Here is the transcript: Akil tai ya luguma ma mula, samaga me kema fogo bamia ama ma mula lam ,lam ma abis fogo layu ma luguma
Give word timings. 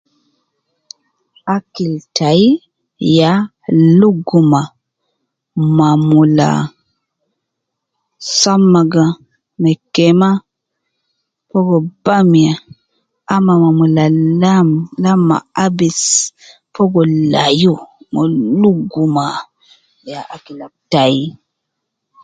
Akil 1.55 1.93
tai 2.17 2.43
ya 3.17 3.31
luguma 3.99 4.61
ma 5.77 5.89
mula, 6.09 6.49
samaga 8.39 9.05
me 9.61 9.71
kema 9.93 10.29
fogo 11.49 11.77
bamia 12.05 12.53
ama 13.33 13.53
ma 13.61 13.69
mula 13.79 14.05
lam 14.41 14.69
,lam 15.03 15.19
ma 15.29 15.37
abis 15.65 15.99
fogo 16.75 17.01
layu 17.31 17.75
ma 18.13 18.21
luguma 18.61 19.25